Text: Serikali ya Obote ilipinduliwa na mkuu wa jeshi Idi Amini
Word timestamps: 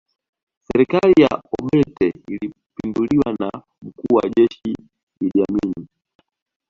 Serikali 0.67 1.13
ya 1.21 1.41
Obote 1.59 2.13
ilipinduliwa 2.27 3.35
na 3.39 3.61
mkuu 3.81 4.15
wa 4.15 4.29
jeshi 4.37 4.75
Idi 5.21 5.43
Amini 5.49 5.87